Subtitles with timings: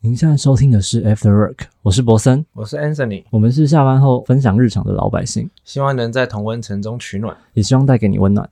[0.00, 7.36] 您现在收听的是 After Work，我是博森，我是 Anthony，我们是下班后分享日常的老百姓，希望能在同温层中取暖。
[7.54, 8.48] 也希望带给你温暖。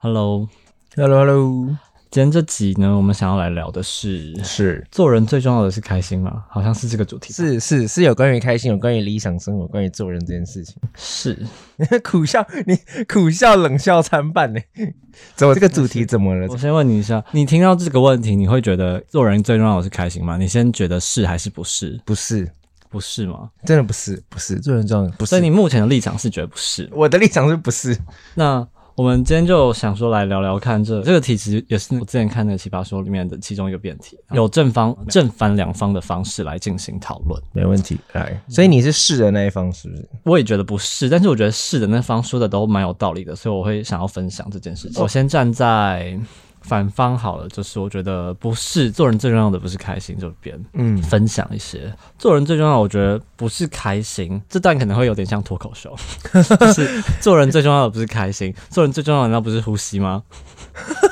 [0.00, 0.46] Hello，Hello。
[0.94, 1.76] Hello，
[2.12, 6.44] 今天这集呢，我们想要来聊的是，是做人最重要的是开心吗？
[6.50, 7.32] 好像是这个主题。
[7.32, 10.76] 是是是有关于开心，有关于理想生活，关于做人这件事情。
[10.94, 11.34] 是，
[12.04, 12.78] 苦笑，你
[13.08, 14.60] 苦笑冷笑参半呢？
[15.34, 16.58] 怎么这个主题怎么了我？
[16.58, 20.36] 先问你一下，你听到这个问题，你会觉得做人最重要的是开心吗？
[20.36, 21.98] 你先觉得是还是不是？
[22.04, 22.46] 不是，
[22.90, 23.48] 不是吗？
[23.64, 25.30] 真的不是，不是做人重要，不是。
[25.30, 26.90] 所以你目前的立场是觉得不是。
[26.92, 27.96] 我的立场是不是？
[28.34, 37.42] 那我们今天就想说来聊聊看这这个题，其实也是我之前看那个奇葩说里面的其中一个辩题，有正方、正反两方的方式来进行讨论。
[37.52, 38.38] 没问题，来。
[38.48, 40.08] 所以你是是的那一方，是不是？
[40.24, 45.02] 我也觉得不是，但是我觉得是的那方说的都蛮有道理的，所以我会想要分享这件事情。
[45.02, 46.18] 我先站在
[46.62, 55.94] 反方好了，就是我觉得不是做人最重要的不是开心这边，嗯，分享一些做人最重要的，我觉得不是开心，这段可能会有点像脱口秀，
[56.32, 60.22] 就是做人最重要的不是开心，做人最重要的难道不是呼吸吗？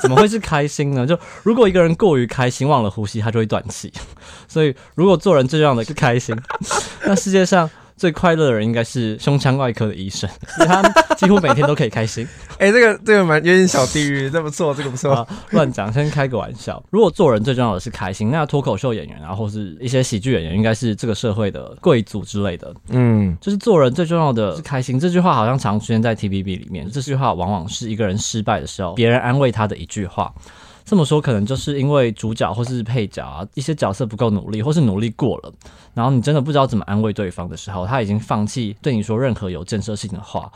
[0.00, 1.06] 怎么会是开心呢？
[1.06, 3.92] 就如果一个人过于开心，忘了呼吸，他就会断气。
[4.48, 6.36] 所以如果做人最重要的是开心，
[7.04, 7.68] 那世界上。
[8.00, 10.26] 最快乐的人应该是胸腔外科的医生，
[10.58, 10.82] 因为他
[11.16, 12.26] 几乎每天都可以开心。
[12.58, 15.12] 哎、这个这个蛮有点小地狱，这不错，这个不错。
[15.20, 16.82] 啊，乱讲，先开个玩笑。
[16.88, 22.74] 如果做人最重要的是开心，那脱口秀演员啊，或是一些喜剧演员，应该是这个社会的贵族之类的。
[22.88, 26.90] 嗯，就是做人最重要的是开心，这句话好像常出现在 TVB 里面。
[26.90, 30.32] 这句话往往是一个人失败的时候，别人安慰他的一句话。
[30.90, 35.52] 这么说，可能就是因为主角或是配角啊，一些角色不够努力，或是努力过了，
[35.94, 40.50] 然后你真的不知道怎么安慰对方的时候，他已经放弃对你说任何有建设性的话。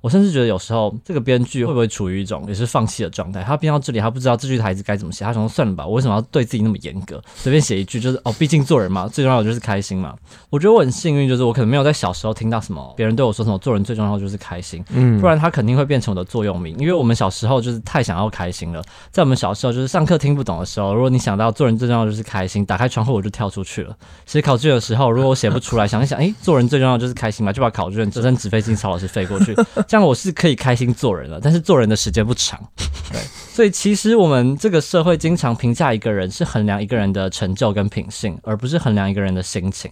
[0.00, 3.42] 我甚至觉得有时候这个编剧会不会处于一种也是放弃的状态？
[3.42, 7.22] 他编到这里，他不知道这句台词该怎么写，他想说算了吧，我为什么要对自己那么严格？
[7.34, 10.14] 随便写一句就是哦，毕竟做人嘛，最重要的就是开心嘛。
[10.48, 16.76] 我觉得我很幸运，就是我可能没有在小时候听到什么别人对我说什么做人最重要的就是开心，嗯不然他肯定会变成我的座右铭。
[16.78, 23.96] 因为我们小时候就是太想要开心了，在我们小时候就是上课听不懂的时候，如果你想到做人最重要就是开心，打开窗户我就跳出去了。
[24.24, 29.54] 写考卷的时候，如果我写不出来，想一想，诶，做人最重要就是开心嘛，就把考卷折成纸飞机，朝老师飞过去，
[29.90, 31.40] 这样我是可以开心做人了。
[31.42, 32.56] 但是做人的时间不长，
[33.10, 33.20] 对，
[33.52, 39.90] 所以其实我们这个社会经常评价一个人是衡量一个人的成就跟品性，而不是衡量一个人的心情。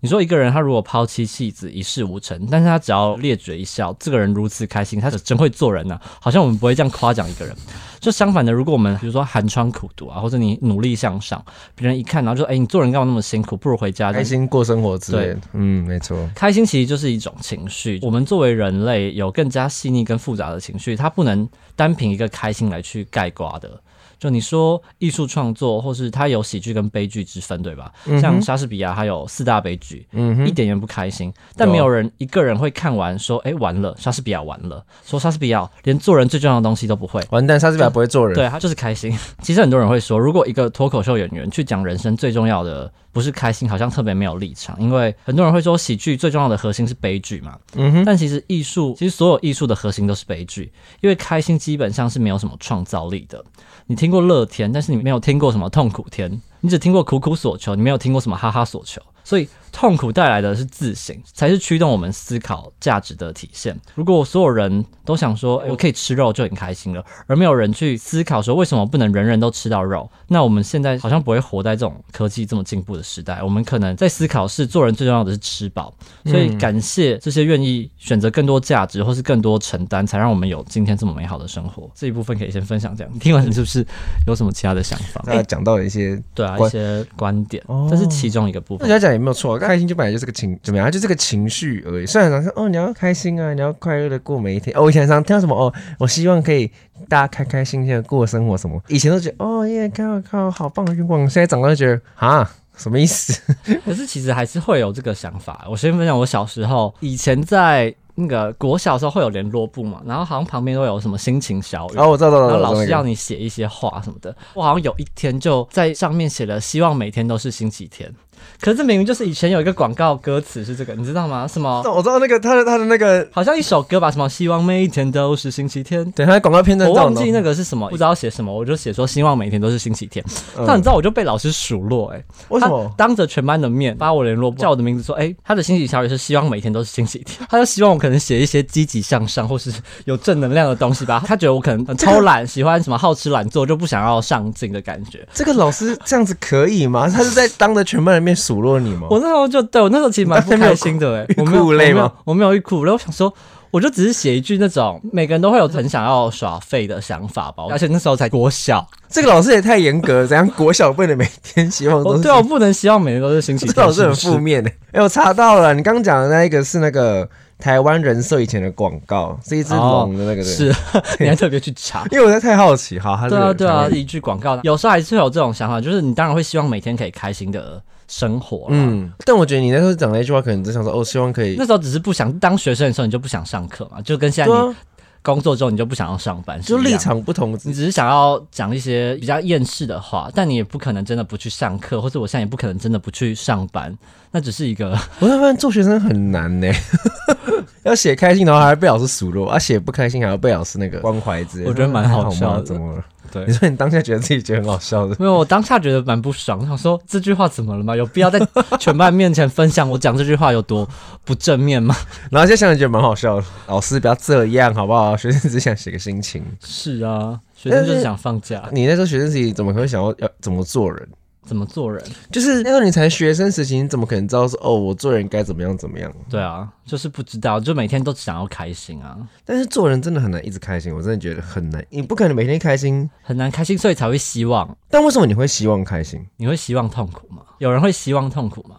[0.00, 7.54] 你说一个人他如果抛妻弃子一事无成，但是他只要咧嘴一笑，这个人如此开心，他是真会做人呐、好像我们不会这样夸奖一个人。
[8.00, 11.44] 就相反的，如果我们比如说寒窗苦读啊，或者你努力向上，
[11.74, 15.40] 别人一看然后就哎、你做人干嘛那么辛苦，不如回家开心过生活之类的。
[15.52, 16.16] 嗯，没错。
[16.34, 21.46] 开心其实就是一种情绪，我们作为人类有更加细腻跟复杂的情绪，它不能
[21.76, 23.78] 单凭一个开心来去概括的。
[24.20, 27.90] 就你说艺术创作，或是它有喜剧跟悲剧之分，对吧？
[28.20, 30.06] 像莎士比亚，他有四大悲剧，
[30.46, 37.20] 一点也不开心，但没有人一个人会看完说，哎、完了，莎士比亚完了，说莎士比亚连做人最重要的东西都不会。
[37.30, 38.36] 完蛋，莎士比亚不会做人。
[38.36, 39.18] 对他就是开心。
[39.40, 47.58] 其实很多人会说，如果一个脱口秀演员去讲人生最重要的不是开心，好像特别没有立场，因为很多人会说喜剧最重要的核心是悲剧嘛。
[47.74, 50.70] 嗯哼，但其实艺术，其实所有艺术的核心都是悲剧，
[51.00, 53.42] 因为开心基本上是没有什么创造力的。
[53.86, 59.00] 你听过乐天，但是你没有听过什么痛苦天，你只听过苦苦所求，你没有听过什么哈哈所求。
[59.30, 63.78] 所以痛苦带来的是自省，才是驱动我们思考价值的体现。
[63.94, 73.40] 如果所有人都想说，哎、我可以吃肉就很开心了，而没有人去思考说为什么不能人人都吃到肉，那我们现在好像不会活在这种科技这么进步的时代。
[73.40, 81.88] 我们可能在思考是做人最重要的是吃饱，所以感谢这些愿意选择更多价值或是更多承担，才让我们有今天这么美好的生活。
[81.94, 83.12] 这一部分可以先分享这样。
[83.14, 83.86] 你听完你是不是
[84.26, 85.22] 有什么其他的想法？
[85.24, 88.88] 大家讲到了一些，对啊，一些观点哦，这是其中一个部分。
[89.20, 90.90] 没有错，开心就本来就是个情，怎么样？
[90.90, 92.06] 就是个情绪而已。
[92.06, 94.76] 虽然常说哦，你要开心啊，你要快乐的过每一天。
[94.76, 96.70] 哦，我以前常听到什么哦，我希望可以
[97.08, 98.82] 大家开开心心的过生活什么。
[98.88, 101.20] 以前都觉得哦耶，靠靠，好棒的愿望。
[101.28, 103.40] 现在长大就觉得啊，什么意思？
[103.84, 105.66] 可是其实还是会有这个想法。
[105.70, 111.96] 我先分享我小时候，以前在那个国小的时候会有联络簿嘛，然后好像旁边都有什么心情小语。
[111.96, 112.60] 哦，我知道，然后知道。
[112.60, 118.12] 老师要你写一些话什么的，我好像有一天就在上面写了，希望每天都是星期天。
[118.60, 121.46] 可是这明明就是以前有一个广告歌词是这个，你知道吗？
[121.48, 121.82] 什么？
[121.94, 126.08] 我知道那个他的他的那个，好像一首歌吧，什么希望每一天都是星期天。
[126.12, 130.24] 对，他的广告片段我忘记那个是什么，不知道写什么，我就写说希望每天都是星期天。
[130.56, 133.06] 嗯但你知道，我就被老师数落哎、为什么他？
[133.06, 139.72] 当着全班的面发我联络，叫我的名字说，哎、他的星期小也是希望每天都是星期天， 他就希望我可能写一些积极向上或是
[140.04, 141.22] 有正能量的东西吧。
[141.26, 145.26] 他觉得我可能很偷懒，喜欢什么好吃懒做，就不想要上进的感觉。
[145.32, 147.08] 这个老师这样子可以吗？
[147.08, 149.08] 他是在当着全班的面数落你吗？
[149.10, 152.12] 我那时候就对我那时候其实蛮不开心的哎、欲我没有哭无泪吗？
[152.24, 153.32] 我没有我没有欲哭然后，我想说。
[153.72, 162.16] 我就只是写一句那种每个人都会有很想要耍废的想法吧，而且那时候才国小，这个老师也太严格了，怎样国小不能每天希望都是？
[162.18, 164.68] 我对我不能希望每天都是星期天，这老师很负面的。
[164.90, 167.28] 哎、我查到了，你刚刚讲的那一个是那个
[167.60, 170.74] 台湾人寿以前的广告，是一只龙的那个、对是，
[171.20, 172.04] 你还特别去查。
[172.10, 177.80] 因为我在太好奇，哈，他对啊，对啊，嗯一句广告，有时候还是会有这种想法，就是你当然会希望每天可以开心的
[178.10, 178.66] 生活。
[178.70, 184.74] 嗯，嗯，但我觉得你那时候讲那句话，可能只想说，哦，希望可以那时候只是不想当学生的时候，你就不想上课嘛，就跟现在你
[185.22, 186.96] 工作之后你就不想要上班，就立。
[186.96, 193.96] 场不同，你只是想要讲一些比较厌世的话，但你也不可能真的不去上课，或者我现在也不可能真的不去上班，
[194.32, 196.72] 那只是一个我才发现做学生很难呢，
[197.84, 201.70] 要写开心，然后还要被老师数落，啊，写不开心还要被老师那个关怀之类的。
[201.70, 203.04] 我觉得蛮好笑的怎么了？
[203.32, 203.52] 对你。
[203.52, 207.96] 说你当下觉得自己觉得很好笑的， 没有，我当下觉得蛮不爽，我想说这句话怎么了吗？
[207.96, 208.40] 有必要在
[208.78, 210.86] 全班面前分享我讲这句话有多
[211.24, 211.96] 不正面吗？
[212.30, 213.46] 然后现在想想觉得蛮好笑的。
[213.66, 215.16] 老师不要这样好不好？
[215.16, 216.44] 学生只想写个心情。
[216.62, 221.08] 是啊，学生就是想放假，你那时候学生自己怎么会想要要怎么做人？
[221.50, 222.00] 怎么做人？
[222.30, 226.08] 就是那时候你才学生时期，你怎么可能知道说哦，我做人该怎么样怎么样？
[226.28, 231.84] 对啊，就是不知道，就每天都想要开心啊，但是做人真的很难一直开心，我真的觉得很难。
[231.90, 234.78] 你不可能每天开心，很难开心，所以才会希望。
[234.88, 236.24] 但为什么你会希望开心？
[236.36, 237.42] 你会希望痛苦吗？
[237.58, 238.76] 有人会希望痛苦吗？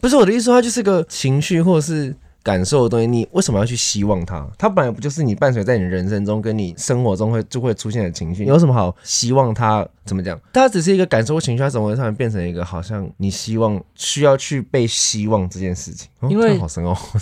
[0.00, 2.14] 不是我的意思说，它就是个情绪或者是
[2.44, 4.46] 感受的东西，你为什么要去希望它？
[4.56, 9.84] 它本来不就是你伴随在你人生中跟你生活中会就会出现的情绪，你有什么好希望它？
[10.04, 10.38] 怎么讲？
[10.52, 16.10] 它只是一个感受情绪，它怎么会突然变成一个好像你希望需要去被希望这件事情？
[16.24, 16.58] 哦因为。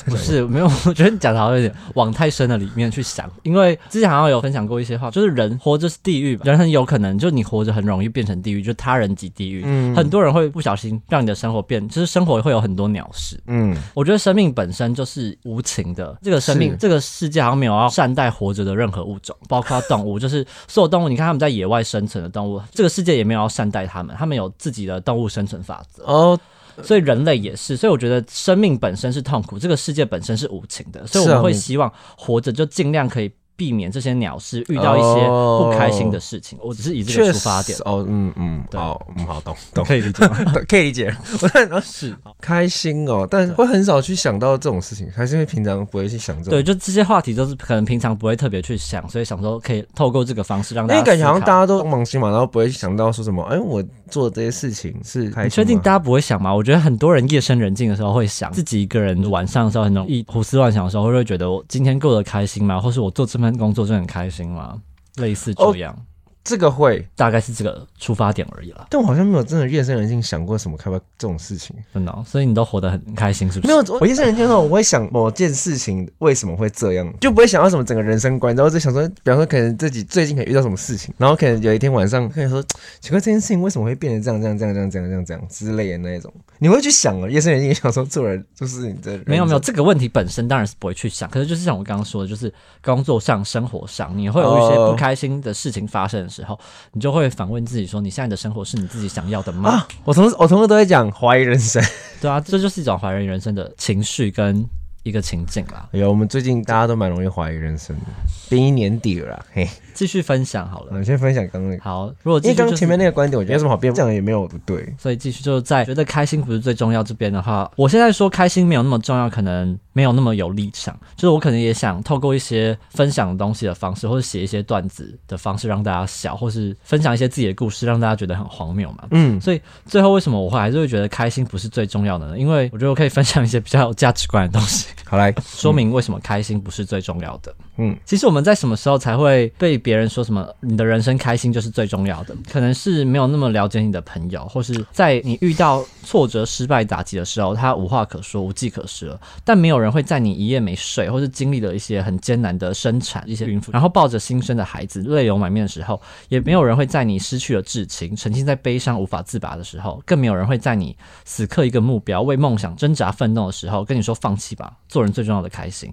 [0.07, 3.31] 不是，没有，我觉得你讲的好像有点往太深的里面去想。
[3.43, 9.63] 因为之前好像有分享过一些话，就是人活着是地狱吧，人很有可能就你活着很容易变成地狱，就他人即地狱。
[9.65, 13.39] 嗯很多人会不小心让你的生活变，就是生活会有很多鸟事。
[13.47, 26.05] 嗯，我觉得生命本身就是无情的，这个生命，这个世界好像没有要善待活着的任何物种，包括动物，就是所有动物，你看他们在野外生存的动物，这个世界也没有要善待他们，他们有自己的动物生存法则。
[26.05, 26.39] 哦，
[26.83, 36.59] 所以人类也是，所以我觉得生命本身是痛苦，这个世界本身是无情的，所以我们会希望活着就尽量可以避免这些鸟事，遇到一些不开心的事情。
[36.63, 40.29] 我只是以这个出发点，哦，嗯嗯，对哦，嗯，好懂懂，可以理解？
[40.69, 41.15] 可以理解。
[41.41, 46.51] 我 在是开心哦，但会很少去想到这种事情，还是因为平常不会去想这种。
[46.51, 56.55] 对，就这些话题都是可能平常不会特别去想，所以想说可以透过这个方式让大家因为感觉好像大家都忙心嘛，然后不会想到说什么，哎，我做的这些事情是开心吗你确定大家不会想吗？
[56.55, 62.81] 我觉得很多人夜深人静的时候会想，自己一个人晚上的时候很容易胡思乱想的时候，会不会觉得我今天过得开心吗？
[62.81, 64.81] 或是我做这份工作就很开心嘛？
[65.17, 66.07] 类似这样，
[66.45, 67.07] 这个会？
[67.15, 71.75] 大概是这个出发点而已啦，但我好像没有真的夜深人静想过什么开发这种事情。
[71.95, 73.73] 真的哦、所以你都活得很开心，是不是？
[73.73, 82.63] 没有，我夜深人静的时候，我会想某件事情为什么会这样，就不会想到什么整个人生观，然后就想说，比方说可能自己最近可能遇到什么事情，然后可能有一天晚上可以说，
[83.01, 96.59] 奇怪这件事情为什么会变成这样这样这样这样这样这样这样之类的那一种，你会去想哦，夜深人静想说做人就是你的人没有没有，这个问题本身当然是不会去想，可是就是像我刚刚说的，就是工作上、生活上，你会有一些哦不开心的事情发生的时候，
[96.93, 99.71] 你就会反问自己说：你现在的生活是你自己想要的吗？
[99.71, 101.81] 啊，我同事我同事都会讲怀疑人生。
[102.21, 104.65] 对啊，这就是一种怀疑人生的情绪跟
[105.03, 105.89] 一个情境啦。
[105.93, 108.07] 有，我们最近大家都蛮容易怀疑人生的，
[108.49, 110.93] 毕竟年底了啦，嘿，继续分享好了。
[110.97, 114.95] 我先分享刚刚那个，好，如果继续就是因为刚刚前面那个观点，我觉得有什么好辩，这样也没有不对。
[114.99, 129.05] 所以继续就是在觉得开心不是最重要这边的话，我现在说开心没有那么重要，可能没有那么有立场，就是我可能也想透过一些分享东西的方式，或者写一些段子的方式让大家笑，或是分享一些自己的故事，让大家觉得很荒谬嘛。
[129.11, 132.39] 嗯，所以最后为什么我会还是会觉得开心不是最重要的呢？
[132.39, 137.55] 因为我觉得我可以分享一些比较有价值观的东西，好来，说明为什么开心不是最重要的。
[137.79, 149.21] 嗯，其实我们在什么时候才会被别人说什么你的人生开心就是最重要的，可能是没有那么了解你的朋友，或是在你遇到挫折、失败、打击的时候，他无话可说、无计可施了。
[149.45, 165.93] 但没有人会在你一夜没睡，或是经历了一些很艰难的生产、一些孕妇，然后抱着新生的孩子泪流满面的时候，也没有人会在你失去了至亲、沉浸在悲伤无法自拔的时候，更没有人会在你死磕一个目标、为梦想挣扎奋斗的时候，跟你说放弃吧，做人最重要的开心。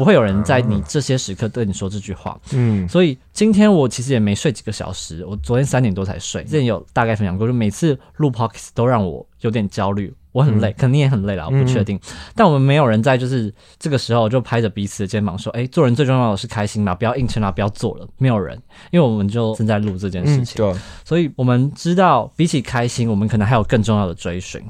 [0.00, 6.42] 不会有人在你这些时刻对你说这句话，嗯，所以今天我其实也没睡几个小时，我昨天三点多才睡。
[6.44, 12.00] 之前有大概分享过，就每次录 podcast 都让我有点焦虑，我很累，肯定也很累了，我不确定。
[12.34, 18.58] 但我们没有人在就是这个时候就拍着彼此的肩膀说：“哎，做人最重要的是开心嘛，不要硬撑啊，不要做了。”没有人，
[18.90, 24.62] 因为我们就正在录这件事情，对，所以我们知道比起开心，我们可能还有更重要的追寻。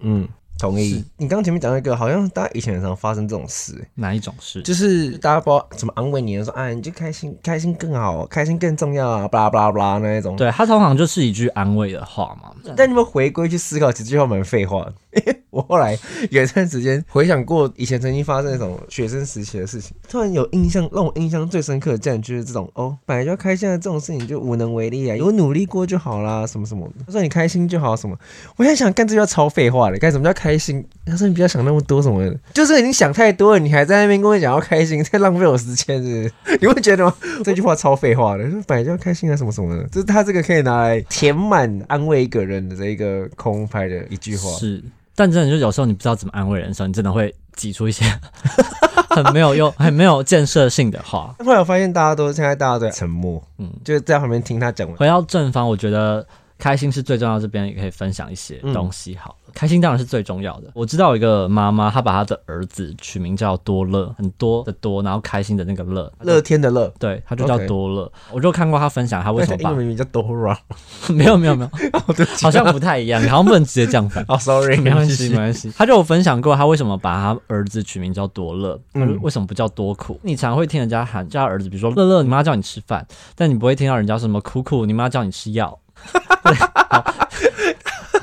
[0.00, 0.26] 嗯。
[0.64, 4.62] 同意，你刚刚前面讲那个，好像大家以前很常发生这种事，哪一种事？
[4.62, 10.36] 就是大家不知道怎么安慰你，说哎，你就开心，开心更好，开心更重要啊，巴拉巴拉巴拉那一种。
[10.36, 12.50] 对他通常就是一句安慰的话嘛。
[12.74, 14.88] 但你们回归去思考，其实这句话蛮废话。
[15.50, 15.96] 我后来
[16.30, 26.90] 有一段时间回想过以前曾经发生那种学生时期的事情，突然有印象，让我印象最深刻的，竟然就是这种哦，本来就要开心的这种事情就无能为力啊，有努力过就好啦，什么什么。
[27.06, 28.18] 他说你开心就好，什么？
[28.56, 30.84] 我现在想，干这句话超废话的，干什么叫开心？
[31.06, 36.30] 他说你不要想那么多什么的，就是已经想太多了，你还在那边跟我讲要开心， 在浪费我时间，是？
[36.60, 37.14] 你会觉得吗？
[37.44, 44.82] 这句话超废话的，说本来就要开心啊，什么什么的，就是他这个可以拿来填满安慰一个人的这一个空拍的一句话，是。
[45.16, 48.04] 但真的就有时候你不知道怎么安慰人的时候，你真的会挤出一些
[49.10, 51.32] 很没有用、很没有建设性的话。
[51.38, 54.92] 后来我发现大家都现在大家都在沉默，嗯，就在旁边听他讲。
[54.94, 56.26] 回到正方，我觉得
[56.58, 57.38] 开心是最重要。
[57.38, 59.36] 这边也可以分享一些东西，好。
[59.54, 60.70] 开心当然是最重要的。
[60.74, 68.10] 我知道有一个妈妈，她把她的儿子取名叫多乐，很多的多，然后开心的那个乐，乐天的乐，对，他就叫多乐。
[68.32, 70.56] 我就看过他分享，他为什么把 名名叫 Dora，
[71.14, 71.70] 没有没有没有，
[72.42, 74.24] 好像不太一样，好像不能直接这样翻。
[74.28, 75.72] 哦，Sorry，没关系没关系。
[75.76, 80.18] 他就有分享过，他为什么把他儿子取名叫多乐，嗯，为什么不叫多苦？
[80.22, 83.06] 你常会听人家喊叫他儿子，比如说乐乐，你妈叫你吃饭，
[83.36, 85.78] 但你不会听到人家什么苦苦，你妈叫你吃药。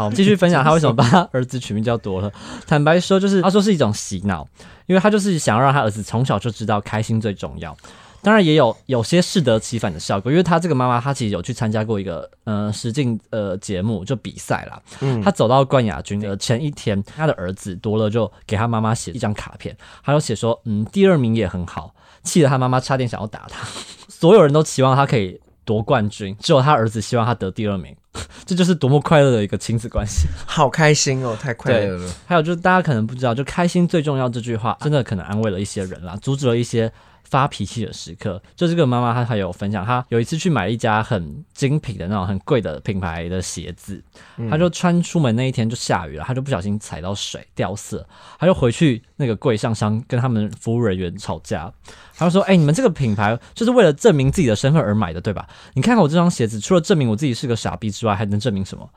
[0.02, 2.32] 好，继续 分享他为什么把他儿子取名叫多乐。
[2.66, 4.48] 坦白说，就是他说是一种洗脑，
[4.88, 7.76] 因为他就是想要让他儿子从小就知道开心最重要。
[8.24, 14.80] 当然也有有些适得其反的效果，因为他这个妈妈，她其实有去参加过一个呃实境呃节目，就比赛啦。
[15.00, 23.66] 嗯，他走到冠亚军的前一天，他的儿子多乐就给他妈妈写一张卡片，他就写说，嗯，第二名也很好，气得他妈妈差点想要打他。
[24.08, 25.40] 所有人都期望他可以。
[25.66, 27.96] 夺冠军，只有他儿子希望他得第二名，
[28.46, 32.12] 这就是多么快乐的一个亲子关系， 好开心哦，太快乐了。
[32.26, 36.92] 还有就是大家可能不知道，就开心最重要这句话，真的可能安慰了一些人啦，阻止了一些。
[37.32, 44.04] 发脾气的时刻，就这个妈妈她还有分享，她有一次去买一家很精品的那种很贵的品牌的鞋子，
[44.50, 48.06] 她就穿出门那一天就下雨了，她就不小心踩到水掉色，
[48.38, 51.72] 她就回去那个柜上商跟他们服务人员吵架，
[52.18, 55.48] 她就说：“哎，你们这个品牌就是为了证明自己的身份而买的，对吧？
[55.74, 58.90] 你看看我这双鞋子，除了证明我自己是个傻逼之外，还能证明什么？”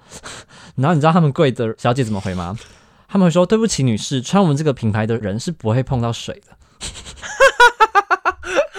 [0.74, 2.58] 然后你知道他们柜的小姐怎么回吗？
[3.06, 6.56] 他们会说：“对不起，女士，穿我们这个品牌的人是不会碰到水的。”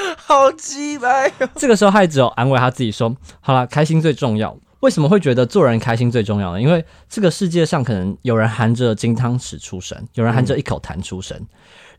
[0.18, 1.32] 好鸡掰！
[1.56, 6.62] 这个时候，他也只有安慰他自己说：“好了，开心最重要。”为什么会觉得做人开心最重要呢？
[6.62, 11.40] 因为这个世界上可能有人含着金汤匙出生，有人含着一口痰出生。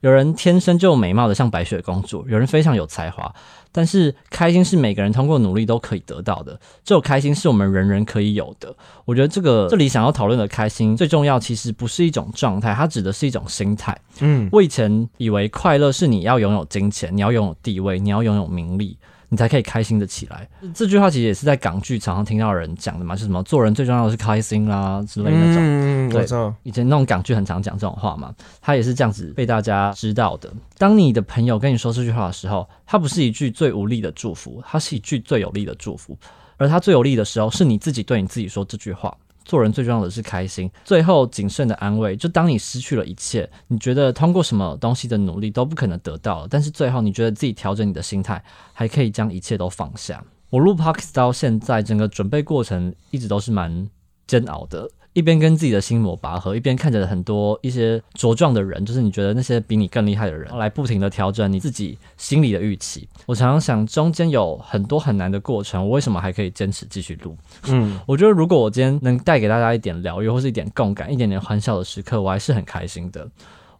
[0.00, 3.34] 有人天生就美貌的像白雪公主，有人非常有才华，
[3.72, 8.74] 但是开心是每个人通过努力都可以得到的，只有开心是我们人人可以有的。
[9.04, 13.96] 我觉得这个这里想要讨论的开心最重要，其实不是一种状态，它指的是一种心态。
[14.20, 18.96] 嗯，我以前以为快乐是你要拥有金钱，你要拥有地位，你要拥有名利。
[19.28, 20.48] 你才可以开心的起来。
[20.74, 25.56] 这句话其实也是在港剧常常听到人讲的嘛，是什么做人最重要的是开心啦之类那种。
[25.58, 26.54] 嗯，我知道。
[26.62, 30.52] 以前那种港剧很常讲这种话嘛，他也是这样子被大家知道的。
[30.78, 36.16] 当你的朋友跟你说这句话的时候，它不是一句最无力的祝福，它是一句最有力的祝福。
[36.58, 39.14] 而它最有力的时候，是你自己对你自己说这句话。
[39.46, 42.16] 做人最重要的是开心，最后谨慎的安慰。
[42.16, 50.22] 就当你失去了一切，你觉得通过什么东西的努力都不可能得到，但是最后你觉得自己调整你的心态，还可以将一切都放下。
[50.50, 53.88] 我录 podcast 到现在，整个准备过程一直都是蛮
[54.26, 54.90] 煎熬的。
[55.16, 63.08] 一边跟自己的心魔拔河，一边看着很多一些茁壮的人，就是你觉得那些比你更厉害的人，来不停的调整你自己心里的预期。
[63.24, 67.34] 我常常想，中间有很多很难的过程，我为什么还可以坚持继续录？
[67.68, 73.26] 嗯，我觉得如果我今天能带给大家一点疗愈，或是一点共感，一点点欢笑的时刻，我还是很开心的。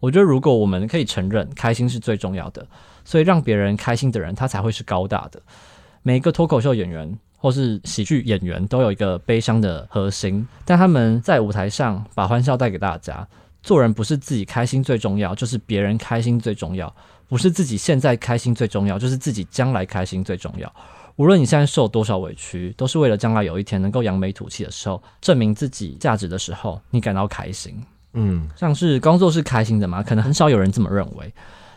[0.01, 2.67] 我觉得如果我们可以承认开心是最重要的，
[3.05, 5.39] 所以让别人开心的人，他才会是高大的。
[6.03, 7.15] 每一个脱口秀演员
[7.47, 13.25] 或是喜剧演员都有一个悲伤的核心，但他们在舞台上把欢笑带给大家。
[13.63, 16.93] 做人不是自己开心最重要，就是别人开心最重要；
[17.29, 20.75] 不是自己现在开心最重要，就是自己将来开心最重要。
[21.15, 27.81] 无论你现在受多少委屈，都是为了将来有一天能够扬眉吐气的时候，证明自己价值的时候，你感到开心。
[28.15, 30.03] 嗯，像是工作是开心的嘛？
[30.03, 31.33] 可能很少有人这么认为。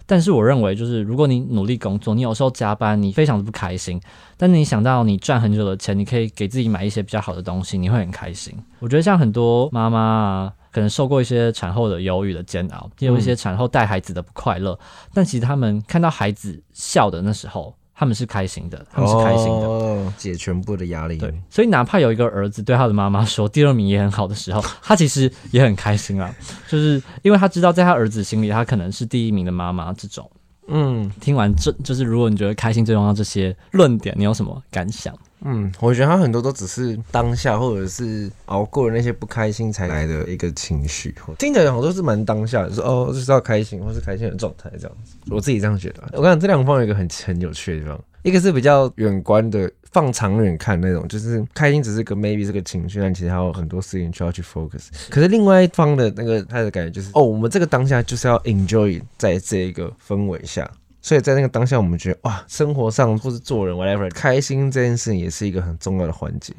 [0.10, 4.02] 但是我认为，就是如果你努力工作，你有时候加班，你非常的不开心。
[4.38, 8.58] 但你想到你赚很久的钱，你可以给自己买一些比较好的东西，你会很开心。
[8.80, 14.80] 我觉得像很多妈妈啊，可能受过一些产后的忧郁的煎熬，也有一些产后带孩子的不快乐。
[15.14, 17.76] 但其实他们看到孩子笑的那时候。
[18.00, 21.18] 他们是开心的，他们是开心的，哦，解全部的压力。
[21.18, 26.34] 对，所以哪怕有一个儿子对他的妈妈说第二名也很好的时候， 他其实也很开心啊，
[26.70, 29.92] 就是因为他知道在他儿子心里，他可能是第一名的妈妈。
[29.92, 30.32] 这种，
[30.72, 35.14] 嗯听完这就是如果你觉得开心最重要这些论点，你有什么感想？
[35.42, 45.16] 嗯，我觉得他很多都只是当下或者是熬过了那些不开心才来的一个情绪，听起来好像都是蛮当下的，说哦就是要开心或是开心的状态这样子。
[45.30, 46.04] 我自己这样觉得。
[46.12, 54.90] 我跟你讲，这两方有一个很很有趣的地方，一个是比较远观的，放长远看那种，就是开心只是个 maybe 这个情绪，但其实还有很多事情需要去 focus。
[55.10, 60.70] 可是另外一方的那个他的感觉就是，哦，我们这个当下就是要 enjoy 在这一个氛围下。
[61.02, 66.54] 所以在那个当下，我们觉得哇，生活上或是做人 whatever，开心这件事情也是一个很重要的环节。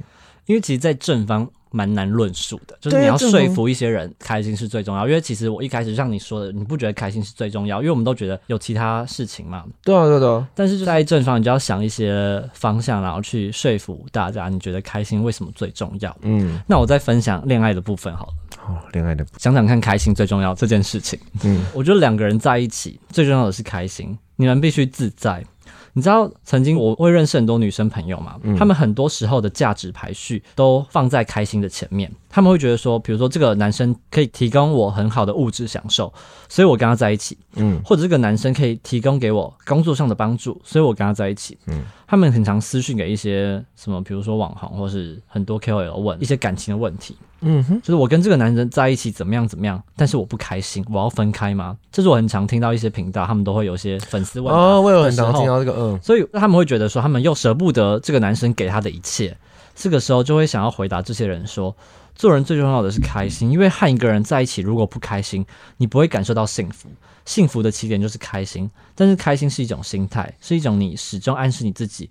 [0.51, 5.07] 因为其实，在正方蛮难论述的，就是你要说服一些人开心是最重要。
[5.07, 9.65] 因为其实我一开始像你说的，你不觉得开心是最重要，因为我们都觉得有其他事情嘛。
[9.85, 16.17] 对啊，对啊对啊，但是就在正方，你就要想一些方向，然后去说服大家，你觉得开心为什么最重要？
[16.23, 18.33] 嗯，那我再分享恋爱的部分好了，
[18.67, 21.17] 哦，恋爱的，想想看开心最重要这件事情。
[21.45, 25.45] 嗯，我觉得两个人在一起最重要的是开心，你们必须自在。
[25.93, 32.11] 你知道，曾经我会认识很多女生朋友嘛，她们很多时候的价值排序都放在开心的前面。
[32.33, 36.11] 他们会觉得说，比如说这个男生可以提供我很好的物质享受，
[36.49, 37.81] 所以我跟他在一起；嗯。
[37.85, 41.59] 或者这个男生可以提供给我工作上的帮助，所以我跟他在一起。
[41.67, 41.83] 嗯。
[42.07, 51.77] 他们很常私讯给一些什么，比如说网红或是很多 KOL 问一些感情的问题，嗯哼，就是我跟这个男人在一起怎么样怎么样，但是我不开心，我要分开吗？
[51.93, 56.01] 这是我很常听到一些频道，他们都会有一些粉丝问哦，我有很常听到这个，嗯。
[56.03, 59.37] 所以他们会觉得说，他们又舍不得这个男生给他的一切，
[59.77, 61.75] 这个时候就会想要回答这些人说，
[62.15, 65.45] 做人最重要的是开心，因为和一个人在一起，如果不开心，
[65.79, 66.89] 你不会感受到幸福。
[67.25, 72.09] 幸福的起点就是开心，但是开心是一种心态，是一种你始终暗示你自己。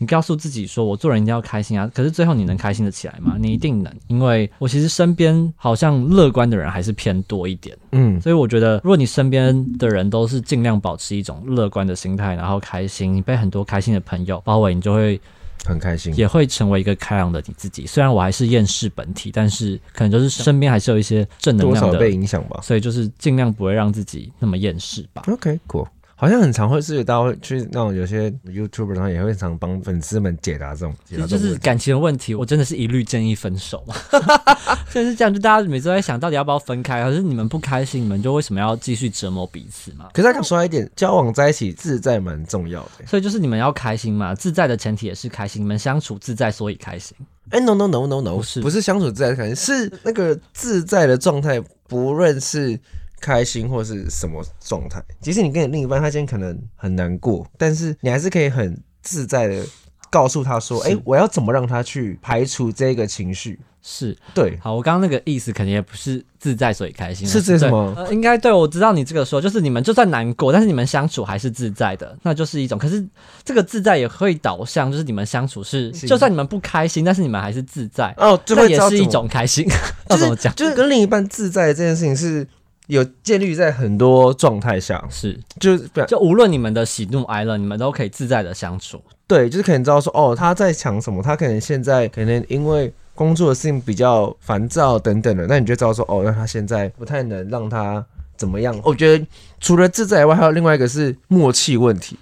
[0.00, 3.34] 你告诉自己说：“我做人一定要开心啊！”可是最后你能开心的起来吗？
[3.36, 7.76] 你一定能，因为我其实身边好像乐观的人还是偏多一点。
[7.90, 15.20] 嗯所以我觉得，如果你身边的人都是尽量保持一种乐观的心态，然后开心，你被很多开心的朋友包围，你就会
[15.64, 17.86] 很开心，也会成为一个开朗的你自己。
[17.86, 22.60] 虽然我还是厌世本体，但是可能就是身边还是有一些正能量多少被的，影响吧。
[22.62, 25.22] 所以就是尽量不会让自己那么厌世吧。
[25.26, 25.86] OK，cool。
[26.20, 33.94] 好像很常会是大家会去那种有些 YouTuber，然后也会常帮粉丝们解答这种，解答这种就就是感情的问题，我真的是一律建议分手嘛。
[34.92, 40.08] 就是这样，就大家每次都在想到底要不要分开，可是你们不开心，你们就为什么要继续折磨彼此嘛？
[40.12, 43.06] 可是他刚说一点，交往在一起自在蛮重要的。
[43.06, 47.16] 所以就是你们要开心嘛，自在的前提也是开心，你们相处自在，所以开心。
[47.50, 52.78] 哎、n o no no no no，不是不是相处自在的感觉，是那个自在的状态，不论是
[53.20, 55.02] 开心或是什么状态。
[55.20, 59.64] 即使你跟你另一半，他今天可能很难过，但是你还是可以很自在的
[60.10, 72.78] 告诉他说：“哎、是我要怎么让他去排除这个情绪是，？”对，好，我刚刚那个意思肯定也不是自在所以开心，是这什么呃，应该对我知道你这个说，就是你们就算难过，但是你们相处还是自在的，那就是一种。
[72.78, 73.06] 可是
[73.44, 79.66] 这个自在也会导向，就是你们相处是，是就算你们不开心，但是你们还是自在，哦，就那也是一种开心。
[80.08, 80.54] 就是要怎么讲？
[80.54, 82.46] 就是跟另一半自在这件事情是
[82.88, 89.00] 有建立在很多状态下，是，就是就无论你们的喜怒哀乐，你们都可以自在的相处。
[89.26, 98.04] 对，就是可能知道说哦他在想什么，他可能现在可能因为工作的事情比较烦躁等等的，那你就知道说哦，那他现在不太能让他
[98.36, 98.78] 怎么样。
[98.82, 99.26] 我觉得
[99.60, 102.16] 除了自在以外，还有另外一个是默契问题。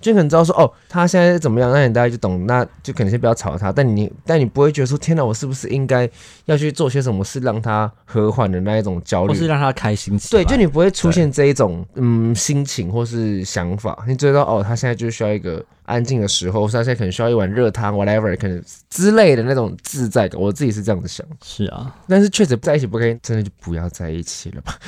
[0.00, 3.70] 就可能知道说哦，他现在怎么样，那你大概就懂，那就可能先不要吵他。
[3.70, 6.08] 但你但你不会觉得说，天哪，我是不是应该
[6.46, 9.32] 要去做些什么事让他和缓的那一种焦虑？
[9.32, 10.42] 或是让他开心起来。
[10.42, 21.26] 对，就你不会出现这一种嗯心情或是想法，你知道哦，他现在就需要一个安静的时候，他现在可能需要一碗热汤，whatever，可能之类的那种自在感，我自己是这样子想。
[21.42, 24.78] 是啊，但是确实在一起不开心，真的就不要在一起了吧。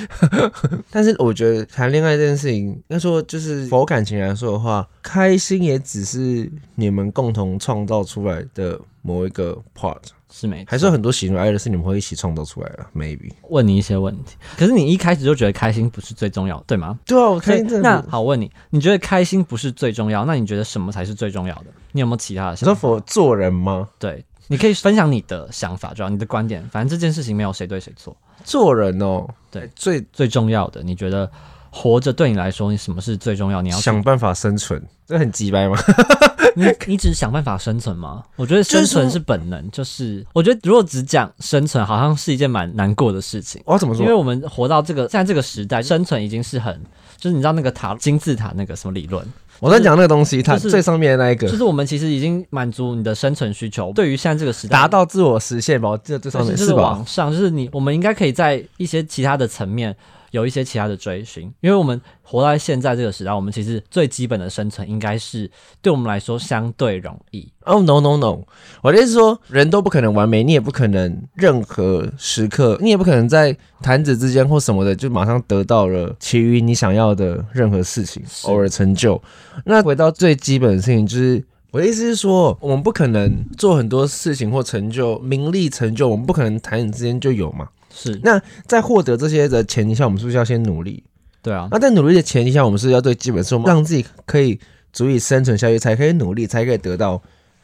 [0.90, 9.98] 但是我觉得谈恋爱这件事情，要说就是否感情来说的话，开心也只是你们共同创造出来的某一个 part，
[10.30, 13.30] 是没错还是有很多喜怒哀乐是你们会一起创造出来的，maybe。
[13.50, 16.98] 问你一些问题，可是你一开始就觉得开心不是最重要，对吗？
[17.04, 20.24] 对啊，我开那好，我问你，你觉得开心不是最重要？
[20.24, 21.66] 那你觉得什么才是最重要的？
[21.92, 22.80] 你有没有其他的你说想法？
[22.80, 23.88] 否做人吗？
[23.98, 26.62] 对，你可以分享你的想法，主要，你的观点。
[26.70, 31.30] 反正这件事情没有谁对谁错，做人哦，对，最最重要的，你觉得
[31.74, 33.62] 活着对你来说，你什么是最重要？
[33.62, 35.76] 你要想办法生存，这很鸡掰吗？
[36.54, 38.22] 你你只是想办法生存吗？
[38.36, 43.62] 我觉得生存是本能，就是我觉得如果只讲生存，好像是一件蛮难过的事情。
[43.64, 44.02] 我要怎么说？
[44.02, 46.78] 因为我们活到这个现在这个时代，生存已经是很，
[47.16, 49.26] 就是你知道那个塔金字塔那个什么理论，
[49.60, 53.90] 我在讲那个东西，它是最上面的那一个就，是我们其实已经满足你的生存需求。
[53.94, 57.06] 对于现在这个时代，达到自我实现吧，我记得最上面就是是吧往？
[57.06, 59.96] 上，就是你我们应该可以在一些其他的层面
[60.32, 65.48] 有一些其他的追寻，因为我们活在现在这个时代，我们其实最基本的生存应该是
[65.80, 67.48] 对我们来说相对容易。
[67.64, 68.40] 哦、no no no！
[68.82, 79.22] 我的意思是说，人都不可能完美，你也不可能任何时刻，你也不可能在弹指之间或什么的就马上得到了其余你想要的任何事情，偶尔成就。
[79.64, 87.68] 那回到最基本的事情，就是我的意思是说，我们不可能做很多事情或成就名利成就，我们不可能弹指之间就有嘛。
[87.94, 91.04] 是，那在获得这些的前提下，我们是不是要先努力？
[91.42, 94.58] 对啊，那在努力的前提下，我们是要最基本是我们让自己可以
[94.92, 97.20] 足以生存下去，才可以努力，才可以得到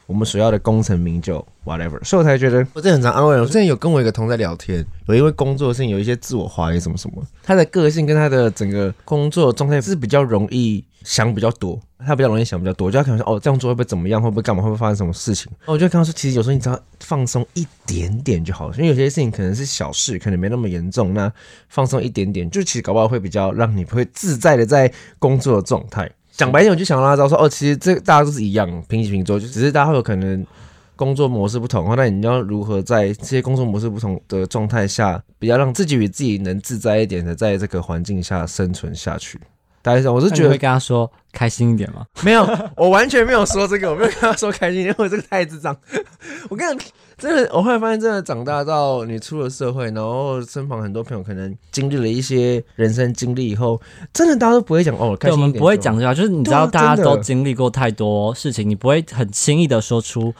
[0.07, 2.03] 我们所要的功成名就，whatever。
[2.03, 3.41] 所以我才觉得，我真的很常安慰人。
[3.41, 15.51] 我之前有跟我一个同事在聊天，有因为工作的事情有一些自我怀疑什么什么，他的个性跟他的整个工作状态是比较容易想比较多，他比较容易想比较多，就要可能说哦这样做会不会怎么样，会不会干嘛，会不会发生什么事情？
[15.64, 21.33] 我就跟他说，其实有时候你只要放松一点点就好了，因为有些事情可能是小事，可能没那么严重，那
[21.71, 26.11] 放松一点点，就其实搞不好会比较让你会自在的在工作的状态。
[26.33, 30.47] 讲白一点，我就想让他知道说，哦，其实这大家都是一样，平起平坐，就只是大家会有可能
[30.94, 39.40] 工作模式不同的话，那你要如何在这些工作模式不同的状态下，比较让自己与自己能自在一点的，在这个环境下生存下去？
[39.83, 42.05] 大概是，我是觉得会跟他说开心一点吗？
[42.23, 45.77] 没有，我完全没有说这个，我没有跟他说开心，因为我这个太智障。
[46.51, 53.81] 我跟你讲，真的，我后来发现，真的长大到你出了社会，然后身旁很多朋友可能经历了一些人生经历以后，
[54.12, 60.35] 真的大家都不会讲哦，开对，我心一点就好们不会讲这个，就是你知道大家都经历过太多事情，你不会很轻易的说出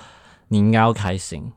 [0.49, 1.53] 你应该要开心。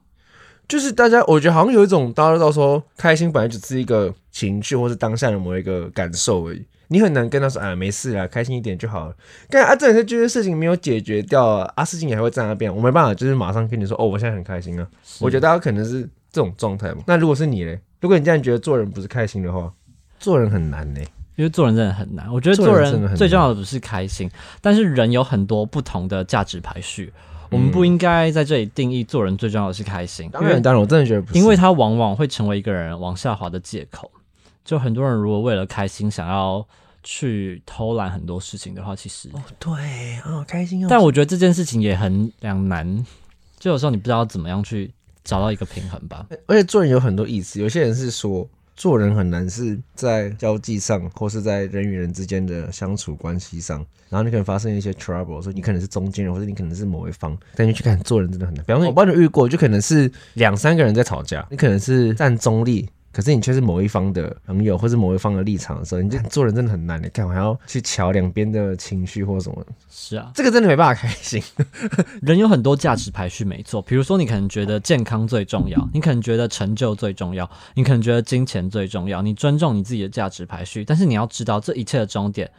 [0.68, 6.66] 就是大家，我觉得好像有一种大家都知道说，开心本来只是一个情绪，或是当下的某一个感受而已。
[6.92, 9.16] 你很难跟他说，啊，没事啊，开心一点就好了。
[9.50, 14.86] 但啊，这些这些事情没有解决掉啊，啊，事情也还会在那边，我没办法，就是马上跟你说，哦，我现在很开心啊。
[15.22, 16.98] 我觉得大家可能是这种状态嘛。
[17.08, 19.72] 那如果是你嘞，如果你这样觉得做人不是开心的话，
[20.20, 21.08] 做人很难嘞。
[21.38, 27.12] 因为做人真的很难，我觉得做做人真的很人最重要的不是开心，但是人有很多不同的价值排序，
[27.50, 34.12] 我们不应该在这里定义做人最重要的是开心，当然，当然，我真的觉得不是，因为它往往会成为一个人往下滑的借口。
[34.64, 36.66] 就很多人如果为了开心想要
[37.04, 40.88] 去偷懒很多事情的话，其实，哦，对啊，开心哦。
[40.90, 43.06] 但我觉得这件事情也很两难，
[43.60, 44.92] 就有时候你不知道怎么样去
[45.24, 46.28] 找到一个平衡吧。
[46.46, 58.64] 而且做人有很多意思，有些人是说做人很难是在交际上，或是在人与人之间的相处关系上，然后你可能发生一些 trouble，所以你可能是中间人，或者你可能是某一方，但你去看做人真的很难。
[58.64, 62.88] 比方说，我帮你遇过，就可能是两三个人在吵架，你可能是站中立。
[63.12, 67.02] 可是你却是某一方的朋友，或是某一方的立场的时候，你就做人真的很难。
[67.02, 71.42] 你看，我还要去瞧两边的情绪或什么，是啊，这个真的没办法开心。
[72.22, 73.82] 人有很多价值排序，没错。
[73.82, 79.22] 比如说，你可能觉得健康最重要， 你可能觉得成就最重要，你可能觉得金钱最重要。
[79.22, 82.50] 你尊重你自己的价值排序，但是你要知道，这一切的终点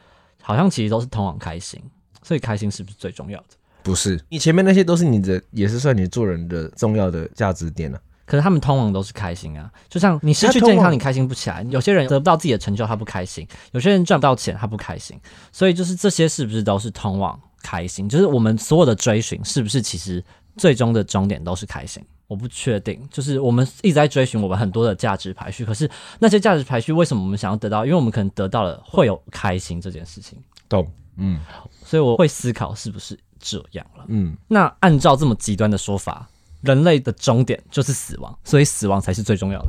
[0.42, 1.80] 好像其实都是通往开心。
[2.22, 3.46] 所以，开心是不是最重要的？
[3.82, 7.98] 不是，你前面那些都是你的，也是算你做人的重要的价值点啊。
[8.32, 15.20] 可是他们通往都是开心啊，就像你失去健康，你开心不起来；有些人得不到自己的成就，他不开心；有些人赚不到钱，他不开心。
[15.52, 18.08] 所以就是这些是不是都是通往开心？
[18.08, 20.24] 就是我们所有的追寻，是不是其实
[20.56, 22.02] 最终的终点都是开心？
[22.26, 25.86] 我不确定，就是我们一直在追寻我们很多的价值排序，可是
[26.18, 27.84] 那些价值排序为什么我们想要得到？
[27.84, 30.38] 因为我们可能得到了会有开心这件事情，
[30.70, 30.90] 懂？
[31.18, 31.38] 嗯
[31.84, 34.06] 所以我会思考是不是这样了。
[34.08, 36.26] 嗯，那按照这么极端的说法，
[36.62, 39.68] 人类的终点就是死亡，所以死亡才是最重要的。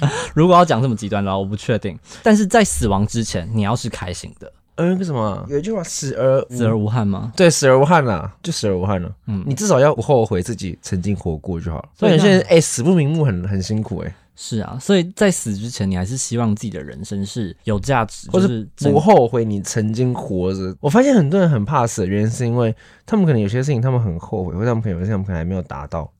[0.34, 1.98] 如果要讲这么极端的话，我不确定。
[2.22, 7.32] 但是在死亡之前，你要是开心的，呃，那个什么啊，有一句话“死而死而无憾吗？
[7.36, 9.08] 对，死而无憾啦，就死而无憾了。
[9.26, 11.88] 嗯，你至少要不后悔自己曾经活过就好了。
[11.96, 20.76] 所以有些人那哎、死不瞑目很很辛苦哎、是啊，所以在死之前，你还是希望自己的人生是有价值，或就是不后悔你曾经活着。
[20.80, 22.74] 我发现很多人很怕死的原因是因为
[23.06, 26.12] 他们可能有些事情他们很后悔，或者他们可能有些事情他们可能还没有达到，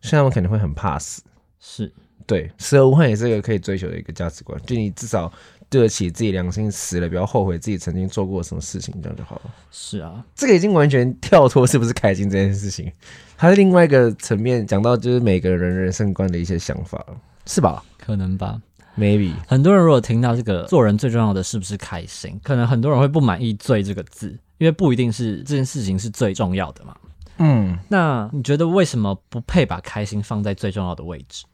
[0.00, 1.22] 所以他们可能会很怕死。
[1.60, 1.92] 是
[2.26, 5.32] 对，死而无憾也是一个可以追求的一个价值观，就你至少
[5.70, 9.54] 对得起自己良心，死了不要后悔自己曾经做过什么事情，这样就好了。
[9.70, 12.90] 是啊，这个已经完全跳脱是不是开心这件事情，
[13.36, 17.16] 它是另外一个层面讲到就是每个人人生观的一些想法了，
[17.48, 18.62] 是吧可能吧。
[18.96, 26.96] ？Maybe 很多人如果听到这个做人最重要的是不是开心，可能很多人会不满意“最”这个字，因为不一定是这件事情是最重要的嘛。
[27.38, 31.44] 嗯，那你觉得为什么不配把开心放在最重要的位置？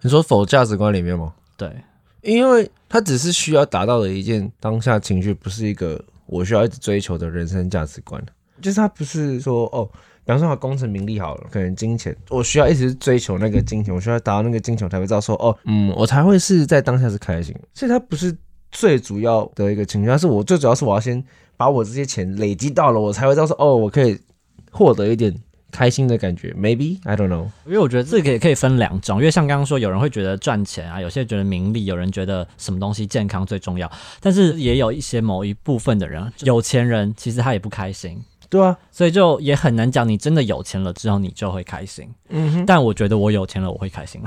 [0.00, 1.34] 你说否价值观里面吗？
[1.58, 1.70] 对，
[2.22, 8.24] 因为它只是需要达到的一件当下情绪，不是一个我需要一直追求的人生价值观。
[8.62, 9.86] 就是它不是说哦，
[10.24, 17.54] 比方说好功成名利好了，可能金钱，我需要一直追求那个金钱，我需要达到那个金钱，我才会知道说哦，嗯，我才会是在当下是开心。
[17.74, 18.34] 所以它不是
[18.72, 21.22] 最主要的一个情绪，它是我最主要是我要先
[21.56, 24.18] 把我这些钱累积到了，我才会知道说哦，我可以
[24.70, 25.34] 获得一点
[25.70, 26.54] 开心的感觉。
[26.58, 27.48] Maybe I don't know。
[27.66, 38.20] 因为我觉得这个也可以分两种，因为像刚刚说，有人会觉得赚钱啊，有些人觉得名利，有人觉得什么东西健康最重要，但是也有一些某一部分的人，有钱人其实他也不开心，
[38.54, 42.08] 对啊，所以就也很难讲，你真的有钱了之后你就会开心。
[42.28, 44.22] 嗯哼但我觉得我有钱了，我会开心。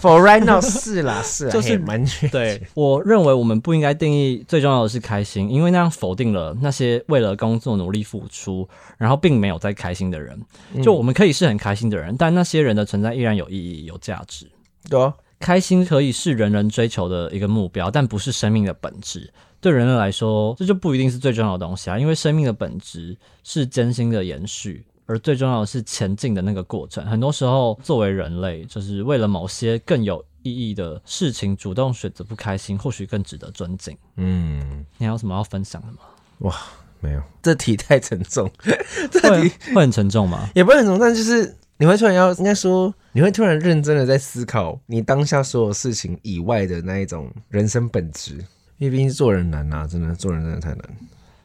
[0.00, 8.68] ，For right now 是啦是啦，就是嘿蛮确对，我认为我们不应该定义最重要的是开心，因为那样否定了那些为了工作努力付出，
[8.98, 10.40] 然后并没有在开心的人。
[10.80, 14.48] 就我们可以是很开心的人，但那些人的存在依然有意义、有价值。
[14.88, 15.12] 对啊。
[15.40, 19.30] 开心可以是人人追求的一个目标，但不是生命的本质。
[19.64, 27.02] 对人类来说，这就不一定是最重要的东西啊，因为生命的本质是艰辛的延续，而最重要的是前进的那个过程。
[27.06, 33.96] 很多时候，作为人类，就是为了某些更有意义的事情，主动选择不开心，或许更值得尊敬。
[34.16, 35.98] 嗯，你还有什么要分享的吗？
[36.40, 36.54] 哇
[37.00, 38.50] 没有，这题太沉重，
[39.10, 40.46] 这会题会很沉重吗？
[40.54, 48.44] 也不会很沉重，但就是你会突然要，应该说你会突然认真的在思考你当下所有事情以外的那一种人生本质，
[48.84, 50.80] 因为毕竟做人难啊，真的做人真的太难。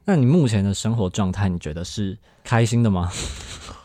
[0.03, 3.09] 那你目前的生活状态，你觉得是开心的吗？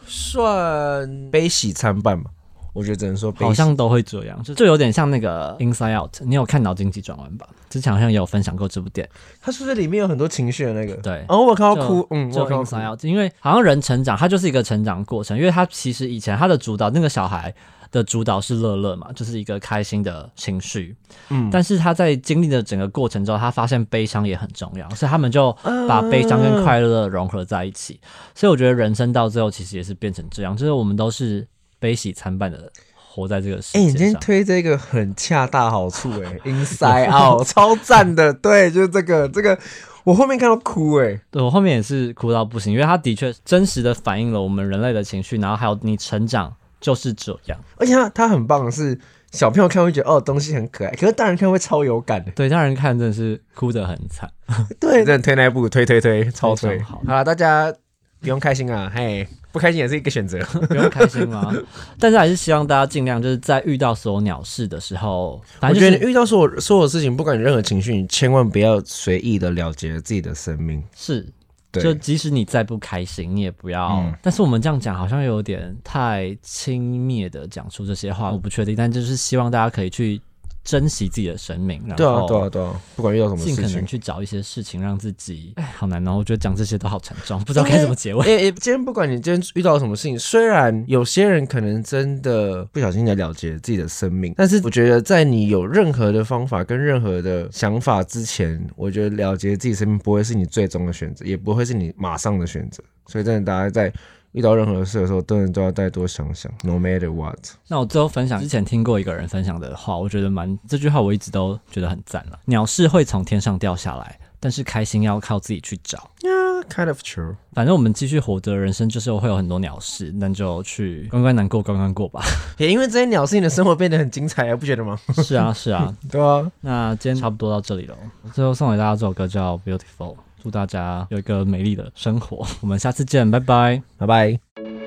[0.06, 2.28] 算悲喜参半吧，
[2.72, 3.44] 我觉得只能说悲喜。
[3.44, 6.20] 好像都会这样，就就有点像那个 Inside Out。
[6.22, 7.46] 你有看脑筋急转弯吧？
[7.70, 9.20] 之前好像也有分享过这部电影。
[9.40, 10.96] 它是不是里面有很多情绪的那个？
[10.96, 12.92] 对哦，我有看到哭，嗯，我就 Inside 哭。
[12.92, 15.38] Out，因为好像人成长，他就是一个成长过程。
[15.38, 17.54] 因为他其实以前他的主导那个小孩
[17.94, 20.96] 的主导是乐乐嘛，就是一个开心的情绪。
[21.30, 25.56] 嗯但是他在经历的整个过程之后，他发现悲伤也很重要，所以他们就
[25.88, 28.00] 把悲伤跟快乐融合在一起。
[28.34, 31.46] 所以我觉得人生到最后其实也是变成这样，就是我们都是
[31.78, 34.14] 悲喜参半的活在这个世界哎、你今天。
[34.14, 39.56] 推这个很恰到好处、哎，Inside Out 超赞的，对，就是这个这个，
[40.02, 46.52] 我后面看到哭、哎，对我后面也是哭到不行，因为它的确真实的反映了我们人类的情绪，然后还有你成长
[46.84, 47.58] 就是这样。
[47.76, 48.98] 而且他他很棒的是，
[49.32, 52.30] 小朋友看会觉得哦东西很可爱，可是大人看会超有感的。
[52.32, 54.30] 对，大人看真的是哭得很惨。
[54.78, 56.78] 对，真的推那一部，推推推， 超推。
[56.80, 57.72] 好好了，大家
[58.20, 60.38] 不用开心啊，嘿，不开心也是一个选择。
[60.68, 61.50] 不用开心吗？
[61.98, 70.84] 但是还是希望大家尽量就是在遇到所有鸟事的时候，我觉得你遇到所有所有事情，不管你任何情绪，你千万不要随意的了结自己的生命。
[70.94, 71.26] 是。
[71.74, 73.98] 对，就即使你再不开心，你也不要。
[73.98, 78.74] 嗯但是我们这样讲好像有点太轻蔑的讲出这些话，我不确定。
[78.74, 80.20] 但就是希望大家可以去
[80.64, 83.84] 珍惜自己的生命，然对啊，后对啊，对啊，不管遇到什么事尽可能。
[83.86, 86.16] 去找一些事情让自己，哎，好难哦。
[86.16, 88.24] 我觉得讲这些都好沉重， 不知道该怎么结尾。
[88.24, 102.82] 诶诶，今天不管你今天遇到什么事情，虽然有些人可能真的不小心的了结自己的生命，但是我觉得在你有任何的方法跟任何的想法之前，我觉得了结自己生命不会是你最终的选择，也不会是你马上的选择。
[103.06, 103.92] 所以真的，大家在
[104.34, 107.38] 遇到任何事的时候，真的都要再多想想，no matter what。
[107.68, 112.38] 那我最后分享之前听过一个人分享的话，我觉得蛮这句话我一直都觉得很赞了。
[112.44, 116.10] 鸟是会从天上掉下来，但是开心要靠自己去找。
[116.20, 117.36] Yeah, Kind of true。
[117.52, 122.22] 反正我们继续活着，人生就是会有很多鸟事，那就去关关难过关关过吧。
[122.58, 124.98] 也因为这些鸟事，你的生活变得很精彩啊，不觉得吗？
[125.22, 125.94] 是啊，是啊。
[126.10, 127.96] 对啊，那今天差不多到这里了，
[128.32, 130.14] 最后送给大家这首歌叫《Beautiful》，
[130.44, 132.46] 祝大家有一个美丽的生活。
[132.60, 133.82] 我们下次见，拜拜。
[133.96, 134.83] 拜拜。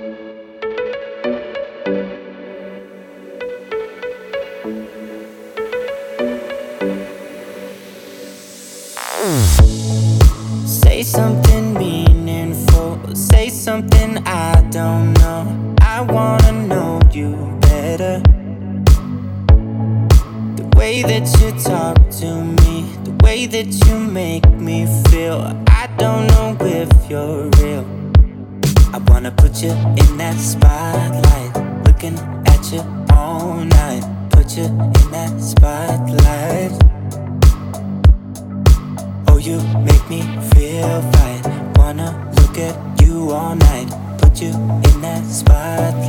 [43.17, 43.89] You all night.
[44.19, 46.03] Put you in that spotlight.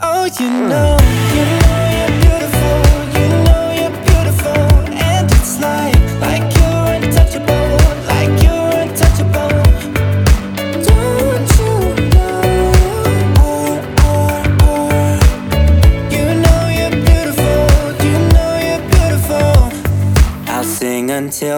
[0.00, 0.68] Oh, you hmm.
[0.68, 0.96] know,
[1.34, 1.77] you know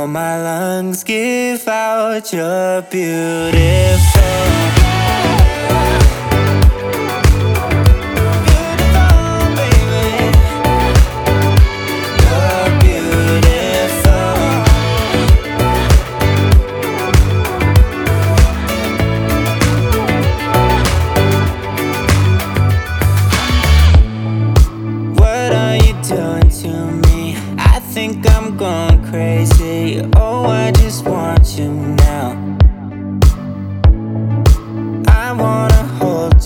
[0.01, 4.80] Till my lungs give out your beautiful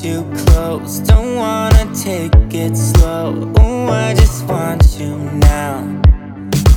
[0.02, 3.52] you close, don't wanna take it slow.
[3.58, 6.00] Oh, I just want you now.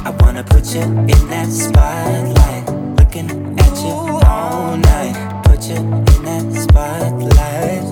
[0.06, 2.66] I wanna put you in that spotlight,
[3.00, 5.44] looking at you all night.
[5.46, 7.84] Put you in that spotlight.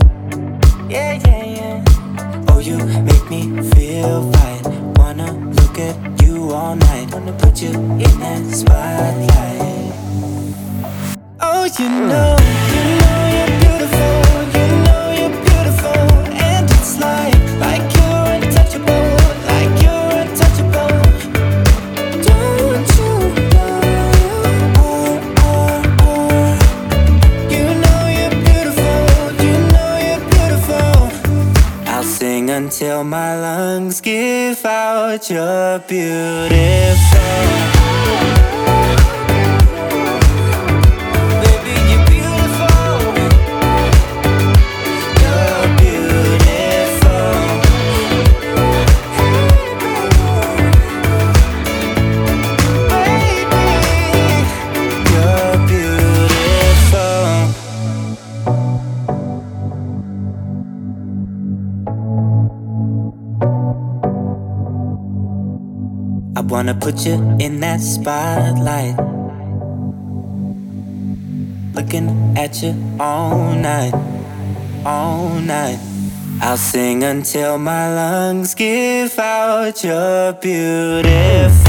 [0.89, 2.45] Yeah, yeah, yeah.
[2.49, 4.61] Oh, you make me feel right.
[4.97, 7.13] Wanna look at you all night.
[7.13, 9.93] Wanna put you in that spotlight.
[11.39, 12.35] Oh, you know,
[32.95, 35.29] until my lungs give out.
[35.29, 36.55] You're beautiful.
[66.65, 68.95] Wanna put you in that spotlight.
[71.75, 73.93] Looking at you all night,
[74.83, 75.77] all night.
[76.41, 79.83] I'll sing until my lungs give out.
[79.83, 81.64] You're beautiful.